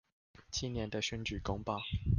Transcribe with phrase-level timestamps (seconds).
[0.49, 1.77] 今年的選舉公報